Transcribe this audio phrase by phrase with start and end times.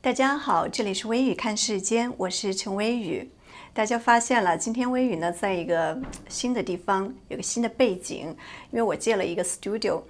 [0.00, 3.28] 大家好，这里是微雨看世间，我是陈微雨。
[3.74, 8.28] 大家发现了，今天微雨呢在一个新的地方，有个新的背景，
[8.70, 10.00] 因为我借了一个 studio。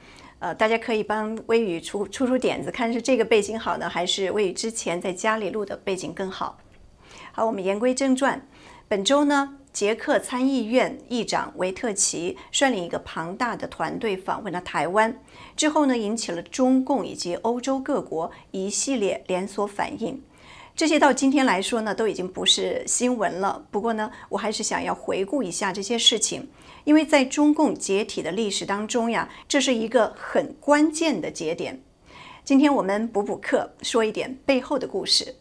[0.41, 6.59] 呃，大家可以帮微雨出出出点子，看是这个背景好呢，还是微雨之前在家里录的背景更好。
[7.33, 8.47] 好，我们言归正传，
[8.89, 9.57] 本周呢。
[9.73, 15.21] 捷克参议院议长维特奇率领一个庞大的团队访问了台湾，
[15.57, 20.23] 之后呢，引起了中共以及欧洲各国一系列连锁反应。
[20.75, 23.67] 这些到今天来说呢，都已经不是新闻了。
[23.71, 26.49] 不过呢，我还是想要回顾一下这些事情，
[26.85, 31.83] 因为在中共解体的历史当中呀，这是一个很关键的节点。
[32.45, 35.38] 今天我们补补课，说一点背后的故事。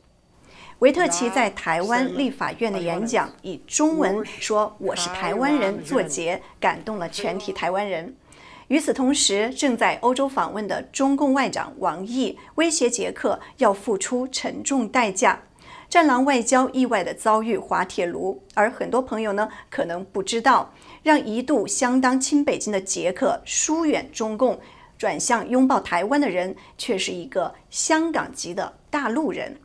[0.80, 8.16] 维特奇在台湾立法院的演讲，以中文说“我是台湾人”作结，感动了全体台湾人。
[8.68, 15.41] 与此同时，正在欧洲访问的中共外长王毅威胁捷克要付出沉重代价，
[15.90, 18.40] 战狼外交意外的遭遇滑铁卢。
[18.54, 20.71] 而很多朋友呢，可能不知道，
[21.02, 24.59] 让一度相当亲北京的捷克疏远中共，
[24.96, 29.57] 转向拥抱台湾的人，却是一个香港籍的大陆人。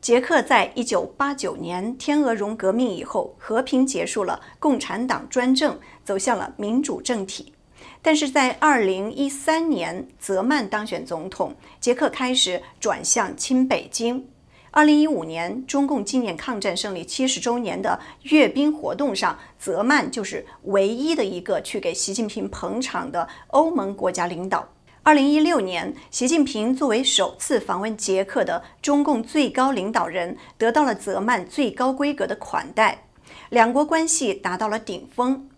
[0.00, 7.52] 捷克在一九八九年天鹅绒革命以后和平结束了共产党专政，走向了民主政体。
[8.00, 14.26] 但是在二零一三年，泽曼当选总统，捷克开始转向亲北京。
[14.70, 24.66] 二零一五年，中共纪念抗战胜利七十周年的阅兵活动上，泽曼就是唯一的一个去给习近平捧场的欧盟国家领导。
[25.02, 33.04] 二零一六年，习近平作为首次访问捷克的中共最高领导人，得到了泽曼最高规格的款待，
[33.48, 35.48] 两国关系达到了顶峰。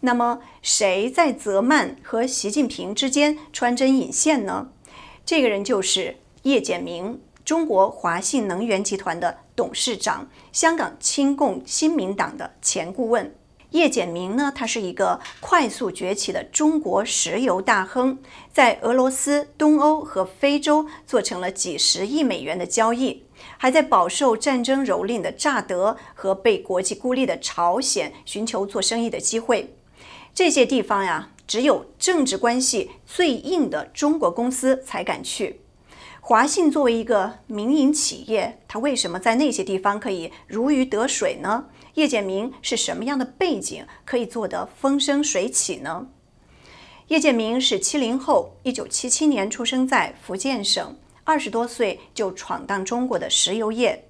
[0.00, 4.70] 那么，谁在泽曼和习近平之间穿针引线呢？
[5.24, 13.32] 这个人就是叶简明，中国华信能源集团的董事长，香港亲共新民党的前顾问。
[13.70, 18.18] 叶简明呢，他是一个快速崛起的中国石油大亨，
[18.52, 23.24] 在俄罗斯、东欧和非洲做成了几十亿美元的交易，
[23.56, 29.76] 还在饱受战争蹂躏的乍得和被国际孤立的朝鲜寻求做生意的机会。
[30.34, 35.60] 这些地方呀，只有政治关系最硬的中国公司才敢去。
[36.20, 41.66] 华信作为一个民营企业，它为什么在那些地方可以如鱼得水呢？
[41.94, 46.06] 叶建明是什么样的背景可以做得风生水起呢？
[47.08, 54.04] 叶建明是七零后，一九七七年出生在福建省，二十多岁就闯荡中国的石油业。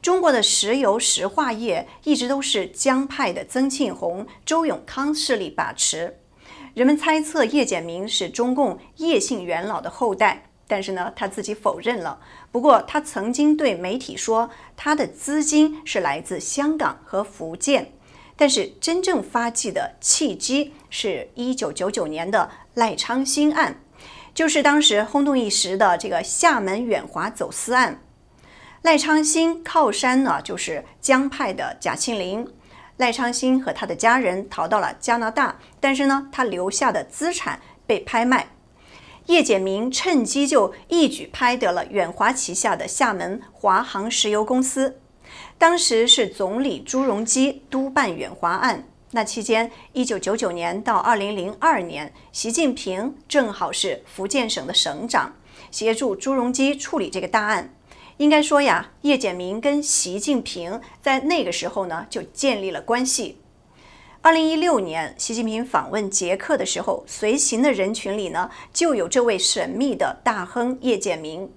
[0.00, 6.18] 中国的石油石化业一直都是江派的曾庆红、周永康势力把持。
[6.74, 10.51] 人们猜测叶简明是中共叶姓元老的后代。
[10.72, 12.18] 但是呢，他自己否认了。
[12.50, 17.92] 不过，他曾经对媒体说，他的资金是来自香港和福建。
[18.38, 23.82] 但是，真正发迹的契机是一九九九年的赖昌星案，
[24.32, 28.00] 就是当时轰动一时的这个厦门远华走私案。
[28.80, 32.48] 赖昌星靠山呢，就是江派的贾庆林。
[32.96, 38.48] 赖昌星和他的家人逃到了加拿大，但是呢，他留下的资产被拍卖。
[39.26, 44.98] 叶简明趁机就一举拍得了远华旗下的厦门华航石油公司。
[45.56, 48.88] 当时是总理朱镕基督办远华案。
[49.12, 55.34] 那期间，一九九九年到二零零二年，习近平正好是福建省的省长，
[55.70, 57.74] 协助朱镕基处理这个大案。
[58.16, 63.38] 应该说呀，叶简明跟习近平在那个时候呢就建立了关系。
[64.24, 71.50] 二零一六年，习近平访问捷克的时候，随行的人群里呢，就有这位神秘的大亨叶简明。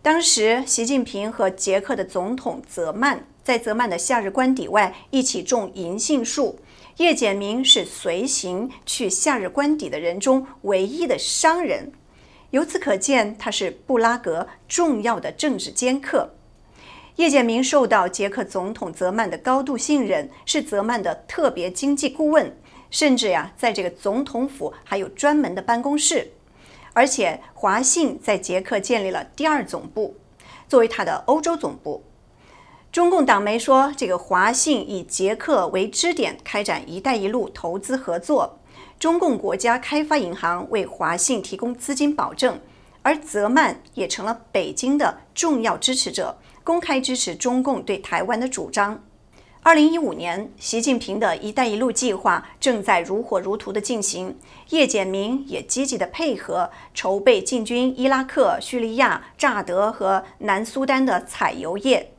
[0.00, 6.60] 当时，习近平和捷克的总统泽曼在泽曼的夏日官邸外一起种银杏树。
[6.98, 11.90] 叶简明是随行去夏日官邸的人中唯一的商人，
[12.50, 16.36] 由此可见，他是布拉格重要的政治尖客。
[17.20, 22.56] 叶简明受到捷克总统泽曼的高度信任，是泽曼的特别经济顾问，
[22.90, 26.32] 甚至呀，在这个总统府还有专门的办公室。
[26.94, 30.16] 而且华信在捷克建立了第二总部，
[30.66, 32.02] 作为他的欧洲总部。
[32.90, 38.58] 中共党媒说，这个华信以捷克为支点开展“一带一路”投资合作，
[38.98, 42.58] 中共国家开发银行为华信提供资金保证，
[43.02, 46.38] 而泽曼也成了北京的重要支持者。
[46.62, 49.02] 公开支持中共对台湾的主张，
[49.62, 54.38] 二零一五年，习近平的一带一路计划正在如火如荼地进行，
[54.68, 62.12] 叶简明也积极地配合筹备进军伊拉克、叙利亚、乍得和南苏丹的采油业。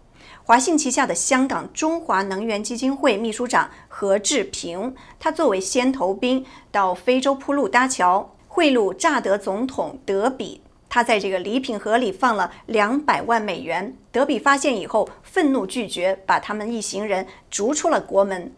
[0.44, 10.61] 华信旗下的香港中华能源基金会秘书长何志平，他作为先头兵到非洲铺路搭桥，贿赂乍得总统德比。
[10.94, 13.96] 他在这个礼品盒里放了两百万美元。
[14.12, 18.52] 德比发现以后，愤怒拒绝，把他们一行人逐出了国门。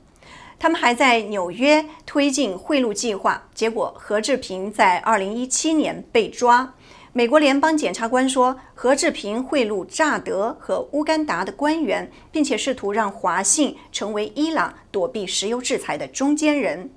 [0.58, 6.74] 他们还在纽约推进贿赂计划，结果何志平在二零一七年被抓。
[7.12, 16.90] 美国联邦检察官说，何志平贿赂乍得和乌干达的官员，并且试图让华信成为伊朗躲避石油制裁的中间人。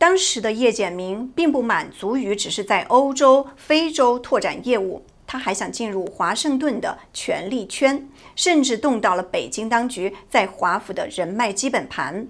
[0.00, 12.26] 当时的叶简明并不满足于只是在欧洲、非洲拓展业务，他还想进入华盛顿的权力圈，甚至动到了北京当局在华府的人脉基本盘。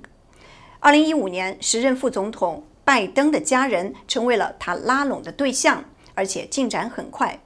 [0.80, 5.84] 二零一五年，时任副总统拜登的家人成为了他拉拢的对象，
[6.14, 7.38] 而且进展很快。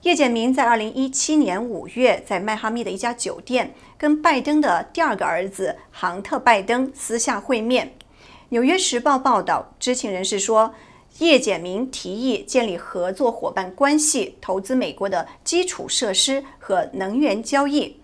[0.00, 7.86] 叶简明在二零一七年五月在迈阿密的一家酒店跟拜登的第二个儿子杭特·拜登私下会面。
[8.52, 10.74] 《纽约时报》报道，知情人士说，
[11.20, 17.96] 叶简明提议建立合作伙伴关系，投资美国的基础设施和能源交易。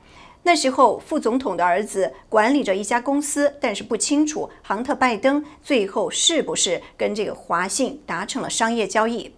[0.44, 9.30] 那时候，副总统的儿子管理着一家公司，但是不清楚杭特·拜登最后是不是跟这个华信达成了商业交易。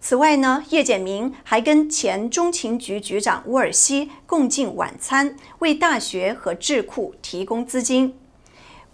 [0.00, 8.14] 此外呢，叶简明还跟前中情局局长乌尔西共进晚餐，为大学和智库提供资金。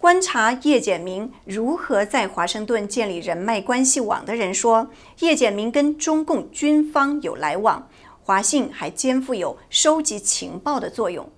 [0.01, 4.89] 观察叶简明如何在华盛顿建立人脉关系网的人说，
[5.19, 7.87] 叶简明跟中共军方有来往，
[8.23, 11.29] 华信还肩负有收集情报的作用。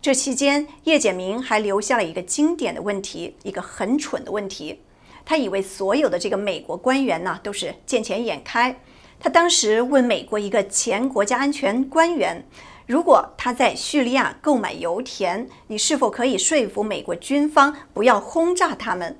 [0.00, 4.80] 这期间，叶简明还留下了一个经典的问题，一个很蠢的问题。
[5.24, 8.80] 他以为所有的这个美国官员呢都是见钱眼开。
[9.18, 12.46] 他当时问美国一个前国家安全官员。
[12.86, 19.18] 如果他在叙利亚购买油田，你是否可以说服美国军方不要轰炸他们？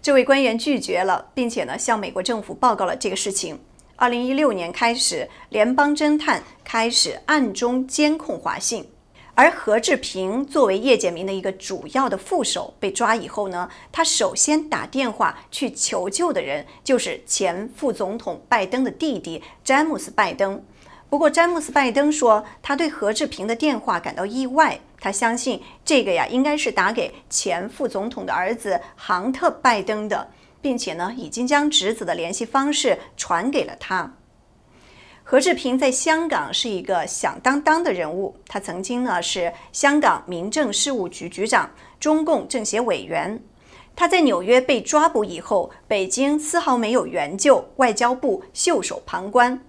[0.00, 3.60] 这位官员拒绝了，并且呢向美国政府报告了这个事情。
[3.96, 8.88] 二零一六年开始，联邦侦探开始暗中监控华信，
[9.34, 20.64] 而何志平作为叶简明的一个主要的副手被抓以后呢，他首先打电话去求救的人就是前副总统拜登的弟弟詹姆斯·拜登。
[21.14, 24.80] 不过，詹姆斯·拜登说，他对何志平的电话感到意外。
[24.98, 30.28] 他相信这个呀，应该是打给前副总统的儿子杭特·拜登的，
[30.60, 34.12] 并且呢，已经将侄子的联系方式传给了他。
[35.22, 41.70] 何志平在香港是一个响当当的人物，他曾经呢是香港民政事务局局长、
[42.00, 43.40] 中共政协委员。
[43.94, 49.60] 他在纽约被抓捕以后，北京丝毫没有援救，外交部袖手旁观。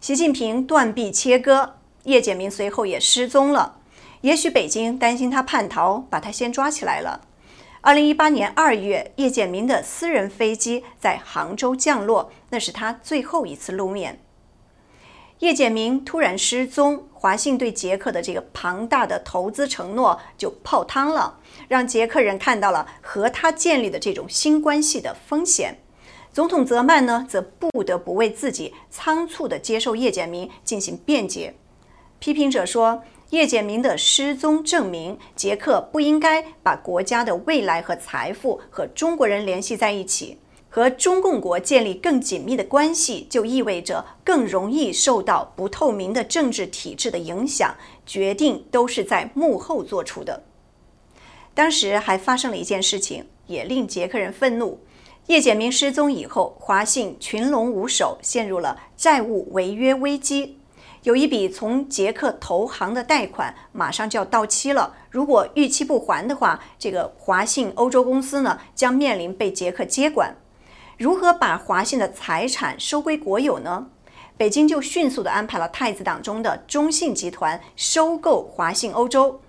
[0.00, 1.74] 习近平断臂切割，
[2.04, 3.80] 叶简明随后也失踪了。
[4.22, 7.20] 也许北京担心他叛逃，把他先抓起来了。
[7.82, 14.22] 二零一八年二月，叶简明的私人飞机在杭州降落，那是他最后一次露面。
[15.40, 21.38] 叶简明突然失踪，华信对捷克的这个庞大的投资承诺就泡汤了，
[21.68, 25.78] 让捷克人看到了和他建立的这种新关系的风险。
[26.32, 31.54] 总统泽曼呢，则不得不为自己仓促地接受叶简明进行辩解。
[32.20, 40.38] 批评者说，叶简明的失踪证明捷克不应该把国家的未来和财富和中国人联系在一起。
[40.72, 47.74] 和中共国建立更紧密的关系，就意味着更容易受到不透明的政治体制的影响，
[48.06, 50.44] 决定都是在幕后做出的。
[51.54, 54.78] 当时还发生了一件事情，也令捷克人愤怒。
[55.26, 60.58] 叶简明失踪以后，华信群龙无首，陷入了债务违约危机。
[61.02, 70.34] 有一笔从捷克投行的贷款马上就要到期了，如果逾期不还的话，这个华信欧洲公司呢将面临被捷克接管。
[70.98, 73.86] 如何把华信的财产收归国有呢？
[74.36, 79.40] 北京就迅速地安排了太子党中的中信集团收购华信欧洲。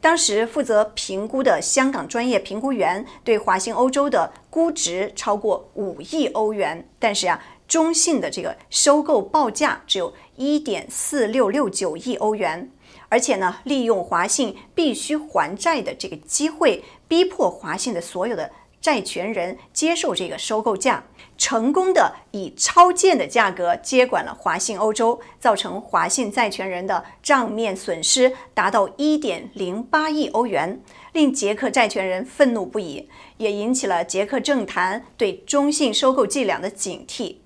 [0.00, 12.70] 当时负责评估的香港专业评估员对华兴欧洲的估值超过五亿欧元，但是啊，中信的这个收购报价只有一点四六六九亿欧元，
[13.10, 21.04] 而且呢，利用华信必须还债的这个机会，逼迫华信的所有的债权人接受这个收购价，
[21.36, 30.80] 成功的以超建的价格接管了华信欧洲，造成华信债权人的账面损失达到一点零八亿欧元，
[31.12, 37.36] 令捷克债权人愤怒不已，也引起了捷克政坛对中信收购伎俩的警惕。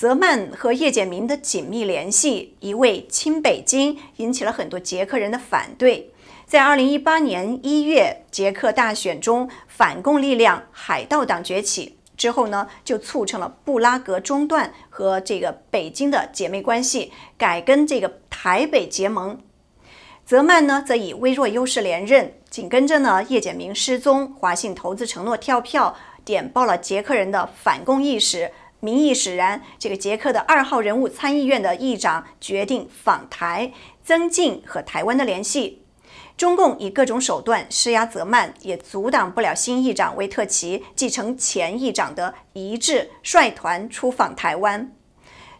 [0.00, 6.10] 泽曼和叶简明的紧密联系，一位亲北京，引起了很多捷克人的反对。
[6.46, 19.38] 在2018年1月捷克大选中，反共力量海盗党崛起之后呢，就促成了布拉格中断和这个北京的姐妹关系，改跟这个台北结盟。
[20.24, 28.50] 泽曼呢，则以微弱优势连任，紧跟着呢，叶简明失踪，华信投资承诺跳票，点爆了捷克人的反共意识。
[28.80, 33.72] 民意使然，这个捷克的二号人物参议院的议长决定访台，
[34.02, 35.82] 增进和台湾的联系。
[36.36, 44.90] 中共以各种手段施压泽曼，也阻挡不了新议长维特奇继承前议长的遗志，率团出访台湾。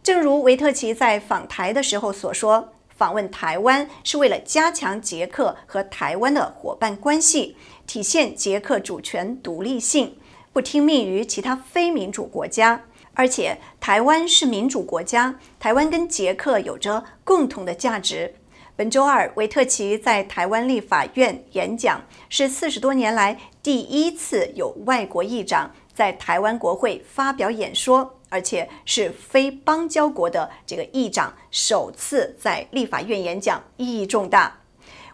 [0.02, 10.16] 正如维特奇在访台的时候所说，访问台湾是为了加强捷克和台湾的伙伴关系，体现捷克主权独立性，
[10.54, 12.84] 不听命于其他非民主国家。
[13.20, 18.34] 而且，台湾是民主国家，台湾跟捷克有着共同的价值。
[18.74, 34.59] 本周二，维特奇在台湾立法院演讲，是四十多年来第一次有外国议长在台湾国会发表演说，而且是非邦交国的这个议长首次在立法院演讲，意义重大。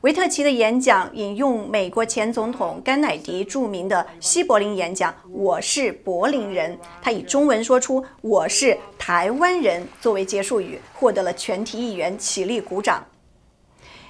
[0.02, 13.02] 维特奇的演讲引用美国前总统甘乃迪著名的西柏林演讲：“我是柏林人。”他以中文说出“我是台湾人”作为结束语，获得了全体议员起立鼓掌。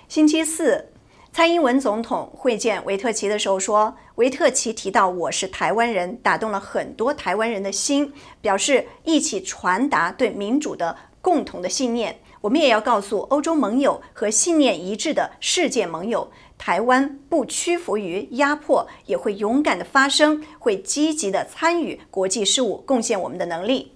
[0.09, 0.93] 星期四，
[1.33, 23.95] 蔡英文总统会见维特奇的时候说：“维特奇提到我是台湾人，打动了很多台湾人的心，表示一起传达对民主的共同的信念。”我们也要告诉欧洲盟友和信念一致的世界盟友，台湾不屈服于压迫，也会勇敢的发声，会积极的参与国际事务，贡献我们的能力。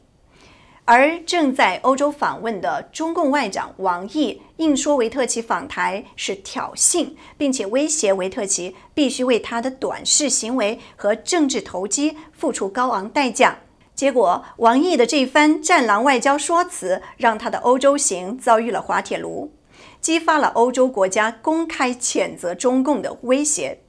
[0.84, 13.60] 而正在欧洲访问的中共外长王毅，硬说维特奇访台是挑衅，并且威胁维特奇必须为他的短视行为和政治投机付出高昂代价。
[14.00, 19.52] 结果，王毅的这番战狼外交说辞，让他的欧洲行遭遇了滑铁卢，
[20.00, 23.80] 激发了欧洲国家公开谴责中共的威胁。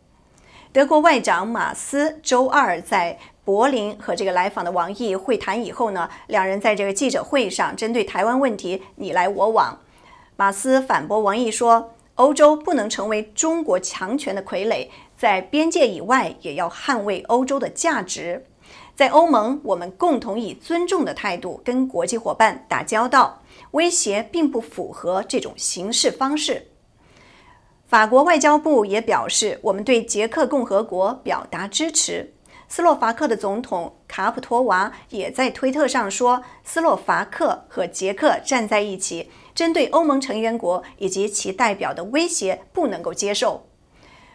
[0.74, 9.80] 德国外长马斯周二在柏林和这个来访的王毅会谈以后呢，两人在这个记者会上针对台湾问题你来我往。
[10.36, 18.48] 马斯反驳王毅说：“欧洲不能成为中国强权的傀儡，在边界以外也要捍卫欧洲的价值。”
[19.02, 23.42] 在欧盟，我们共同以尊重的态度跟国际伙伴打交道，
[23.72, 26.68] 威胁并不符合这种行事方式。
[27.88, 32.36] 法国外交部也表示，我们对捷克共和国表达支持。
[32.68, 43.66] 斯洛伐克的总统卡普托娃也在推特上说，斯洛伐克和捷克站在一起，针对欧盟成员国以及其代表的威胁不能够接受。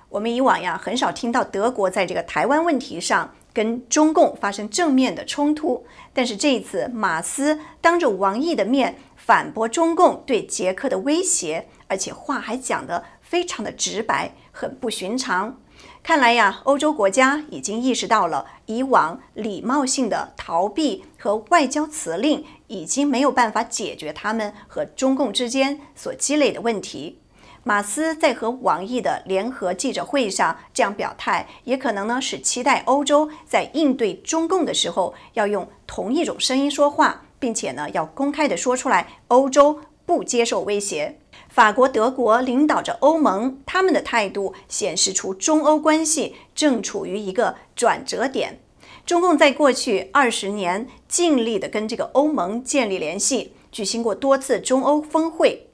[0.09, 3.33] 我们以往呀，很少听到德国在这个台湾问题上。
[3.57, 15.59] 跟中共发生正面的冲突，但是这一次马斯当着王毅的面反驳中共对捷克的威胁，而且话还讲得非常的直白，很不寻常。
[16.03, 27.21] 看来呀，欧洲国家已经意识到了以往礼貌性的逃避和外交辞令已经没有办法解决他们和中共之间所积累的问题。
[27.69, 41.19] 马斯在和网易的联合记者会上这样表态，也可能呢是期待欧洲在应对中共的时候要用同一种声音说话，并且呢要公开的说出来，欧洲不接受威胁。
[41.49, 48.61] 法国、德国领导着欧盟，他们的态度显示出中欧关系正处于一个转折点。
[49.05, 55.66] 中共在过去二十年尽力的跟这个欧盟建立联系，举行过多次中欧峰会。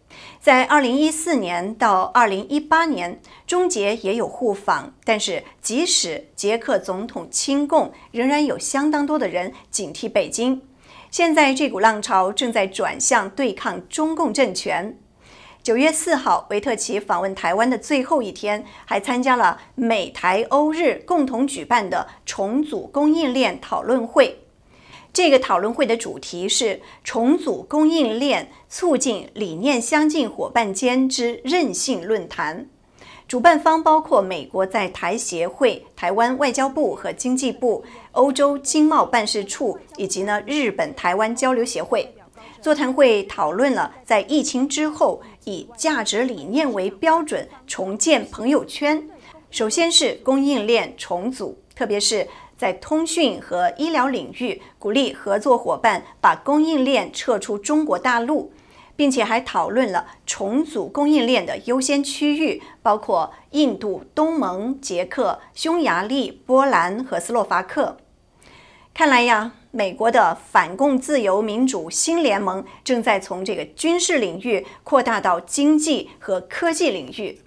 [0.42, 10.60] 在二零一四年到二零一八年，中捷也有互访，但是即使捷克总统亲共，仍然有相当多的人警惕北京。
[11.12, 14.98] 现在这股浪潮正在转向对抗中共政权。
[15.62, 24.41] 九月四号，维特奇访问台湾的最后一天，还参加了美台欧日共同举办的重组供应链讨论会。
[25.12, 32.66] 这个讨论会的主题是重组供应链，促进理念相近伙伴间之韧性论坛。
[33.28, 42.14] 主办方包括美国在台协会、台湾外交部和经济部、欧洲经贸办事处以及呢日本台湾交流协会。
[42.62, 49.06] 座谈会讨论了在疫情之后以价值理念为标准重建朋友圈。
[49.50, 52.26] 首先是供应链重组，特别是
[52.62, 58.52] 在通讯和医疗领域，鼓励合作伙伴把供应链撤出中国大陆。
[58.94, 67.96] 并且还讨论了重组供应链的优先区域，包括印度、东盟、捷克、匈牙利、波兰和斯洛伐克。
[68.94, 77.40] 看来呀，美国的反共自由民主新联盟正在从这个军事领域扩大到经济和科技领域。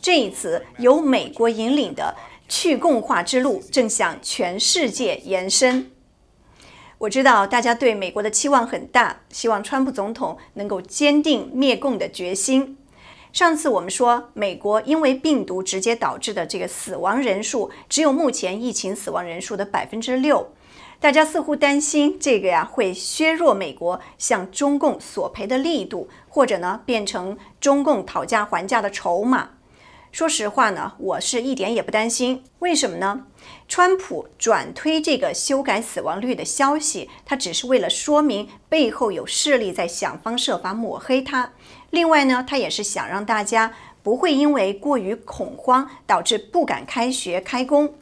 [0.00, 2.16] 这一次由美国引领的
[2.48, 5.90] 去共化之路正向全世界延伸。
[6.98, 12.78] 我知道大家对美国的期望很大，希望川普总统能够坚定灭共的决心。
[13.32, 20.54] 上次我们说，美国因为病毒直接导致的这个死亡人数只有目前疫情死亡人数的百分之六，
[20.98, 29.50] 大家似乎担心这个呀会削弱美国向中共索赔的力度，或者呢变成中共讨价还价的筹码。
[30.16, 32.42] 说实话呢，我是一点也不担心。
[32.60, 33.26] 为什么呢？
[33.68, 41.52] 川普转推这个修改死亡率的消息，他只是为了说明背后有势力在想方设法抹黑他。
[41.90, 47.92] 另外呢，他也是想让大家不会因为过于恐慌导致不敢开学开工。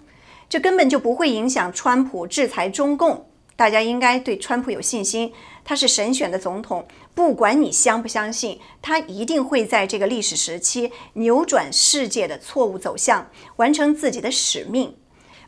[0.49, 3.26] 这根本就不会影响川普制裁中共。
[3.56, 5.33] 大家应该对川普有信心，
[5.64, 6.87] 他是神选的总统。
[7.14, 14.97] 不管你相不相信，他一定会在这个历史时期扭转世界的错误走向，完成自己的使命。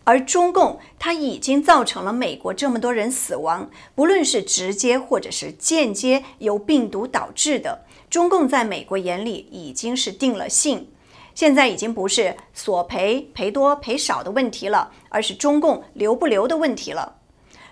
[0.04, 10.88] 而中共，他已经造成了美国这么多人死亡，不论是直接或者是间接由病毒导致的，中共在美国眼里已经是定了性。
[11.35, 17.16] 现在已经不是索赔赔多赔少的问题了，而是中共留不留的问题了。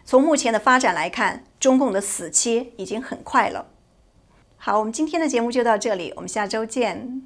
[0.05, 3.69] 从目前的发展来看，中共的死期已经很快了。
[4.67, 7.21] 好，我们今天的节目就到这里，我们下周见。